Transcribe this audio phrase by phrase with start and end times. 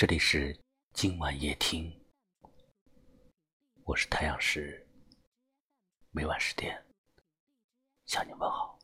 [0.00, 0.58] 这里是
[0.94, 1.94] 今晚夜听，
[3.84, 4.88] 我是太阳石，
[6.10, 6.82] 每晚十点
[8.06, 8.78] 向你问好。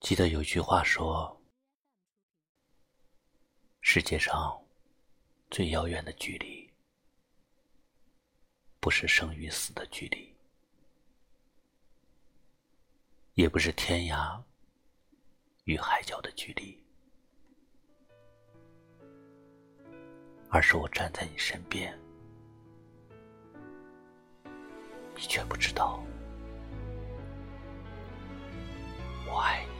[0.00, 1.38] 记得有句话说，
[3.82, 4.58] 世界上
[5.50, 6.72] 最遥远的距离，
[8.80, 10.34] 不是生与死的距离，
[13.34, 14.42] 也不是天涯
[15.64, 16.82] 与海角的距离。
[20.54, 21.92] 而是我站在你身边，
[25.16, 26.00] 你却不知道
[29.26, 29.72] 我爱你。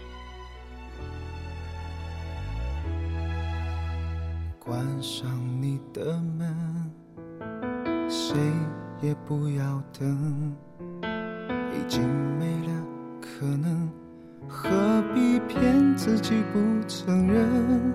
[4.58, 5.30] 关上
[5.62, 6.90] 你的门，
[8.10, 8.36] 谁
[9.00, 10.56] 也不要等，
[11.72, 12.02] 已经
[12.36, 12.84] 没了
[13.22, 13.88] 可能，
[14.48, 14.68] 何
[15.14, 17.94] 必骗自己不承认？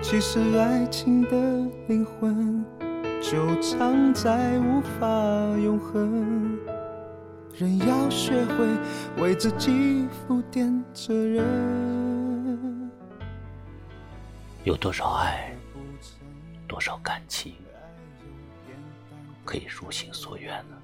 [0.00, 2.62] 其实爱情的灵魂
[3.22, 5.08] 就藏在无法
[5.56, 6.58] 永恒，
[7.54, 8.68] 人要学会
[9.22, 12.90] 为自己负点责任。
[14.64, 15.56] 有多少爱，
[16.66, 17.54] 多少感情，
[19.42, 20.76] 可以如心所愿呢？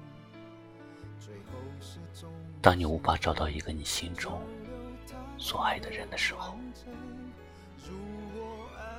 [2.63, 4.41] 当你无法找到一个你心中
[5.37, 6.57] 所爱的人的时候。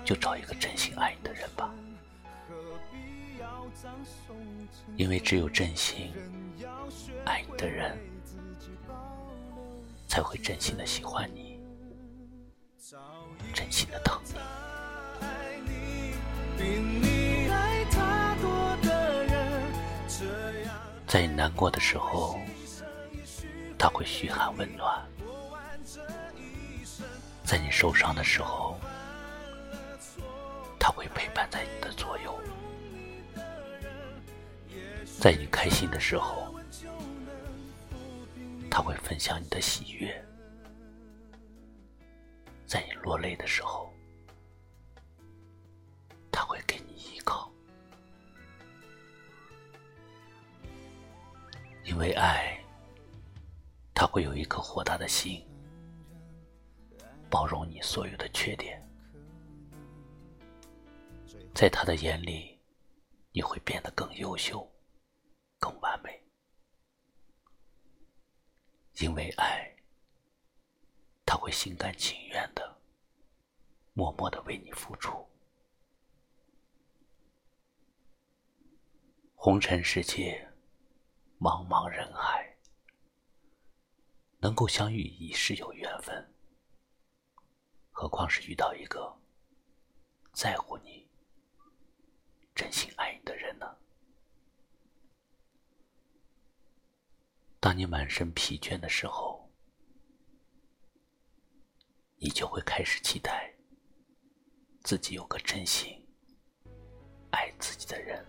[0.04, 1.68] 就找一个真心爱你的人吧，
[4.96, 6.12] 因为只有真心
[7.24, 7.96] 爱你的人，
[10.08, 11.60] 才会真心的喜欢你，
[13.52, 14.34] 真心的疼你。
[21.06, 22.40] 在你难过的时候，
[23.78, 25.06] 他会嘘寒问暖；
[27.44, 28.65] 在你受伤的时候，
[35.66, 36.54] 开心的时候，
[38.70, 40.12] 他会分享你的喜悦；
[42.68, 43.92] 在你落泪的时候，
[46.30, 47.50] 他会给你依靠。
[51.82, 52.64] 因为爱，
[53.92, 55.44] 他会有一颗豁达的心，
[57.28, 58.80] 包容你所有的缺点。
[61.52, 62.56] 在他的眼里，
[63.32, 64.64] 你会变得更优秀、
[66.02, 66.22] 美，
[68.98, 69.76] 因为爱，
[71.24, 72.80] 他会心甘情愿的、
[73.92, 75.26] 默默的为你付出。
[79.34, 80.50] 红尘世界，
[81.38, 82.56] 茫茫人海，
[84.38, 86.34] 能够相遇已是有缘分，
[87.92, 89.16] 何况是遇到一个
[90.32, 91.06] 在乎你。
[92.54, 93.76] 真心爱你的人呢？
[97.66, 99.50] 当你满身疲倦的时候，
[102.16, 103.52] 你就会开始期待
[104.84, 106.00] 自己有个真心
[107.32, 108.24] 爱自己的人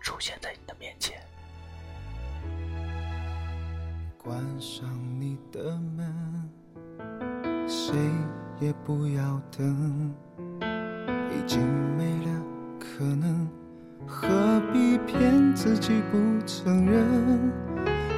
[0.00, 1.24] 出现在你的面前。
[4.18, 6.50] 关上你的门，
[7.68, 7.94] 谁
[8.60, 10.12] 也不要等，
[11.30, 11.64] 已经
[11.96, 12.42] 没了。
[12.80, 13.48] 可能
[14.06, 17.52] 何必骗自己不承认？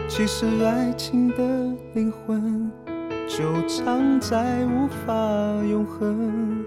[0.06, 1.36] 其实爱情的
[1.94, 2.70] 灵魂
[3.26, 5.12] 就藏在无法
[5.68, 6.64] 永恒。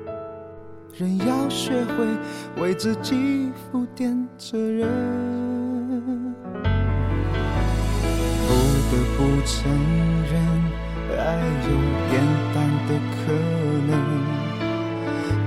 [0.94, 2.08] 人要学会
[2.62, 4.90] 为自己负点责任，
[8.48, 8.50] 不
[8.90, 9.72] 得不承
[10.32, 10.34] 认，
[11.16, 11.70] 爱有
[12.10, 12.14] 变
[12.54, 12.56] 淡
[12.88, 13.32] 的可
[13.88, 14.37] 能。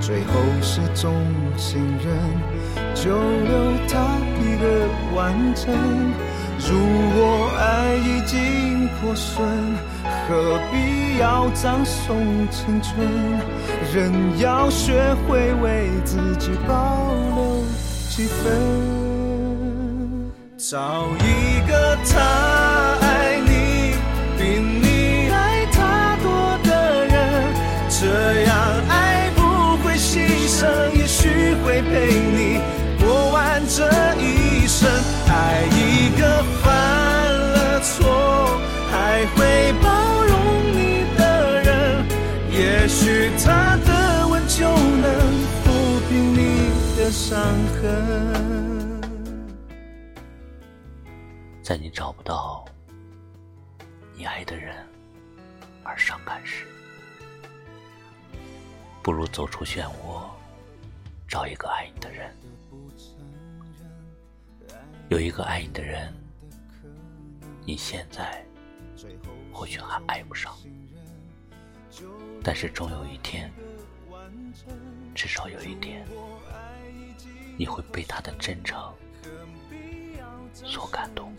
[0.01, 1.13] 最后是种
[1.55, 2.11] 信任，
[2.95, 3.53] 就留
[3.87, 4.65] 他一个
[5.15, 5.71] 完整。
[6.57, 6.69] 如
[7.15, 9.45] 果爱已经破损，
[10.27, 12.17] 何必要葬送
[12.49, 13.07] 青春？
[13.93, 17.63] 人要学会为自己保留
[18.09, 18.41] 几分，
[20.57, 22.40] 找一个他
[47.11, 47.37] 伤
[47.73, 49.01] 痕。
[51.61, 52.65] 在你找不到
[54.15, 54.87] 你爱的人
[55.83, 56.65] 而伤感时，
[59.03, 60.23] 不如走出漩涡，
[61.27, 62.33] 找一个爱你的人。
[65.09, 66.13] 有一个爱你的人，
[67.65, 68.45] 你现在
[69.51, 70.55] 或许还爱不上，
[72.41, 73.51] 但是终有一天，
[75.13, 76.05] 至少有一天，
[77.61, 78.75] 你会被他的真诚
[80.51, 81.31] 所感动。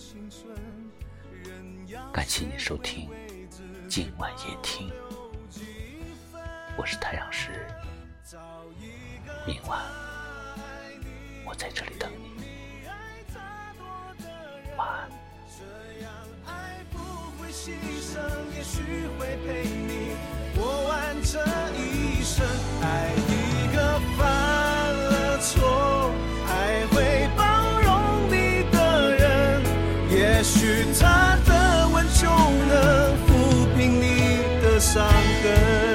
[2.12, 3.10] 感谢你收听
[3.88, 4.88] 今晚夜听，
[6.76, 7.66] 我是太阳石，
[9.44, 9.82] 明晚
[11.44, 12.44] 我在这里等你。
[14.76, 15.10] 晚安。
[15.58, 16.12] 这样
[16.46, 16.98] 爱不
[17.42, 18.20] 会牺牲，
[18.56, 20.14] 也许会陪你
[20.54, 21.44] 过完这
[21.74, 22.46] 一生。
[22.80, 23.10] 爱
[30.42, 35.06] 也许他的吻就能抚平你的伤
[35.44, 35.91] 痕。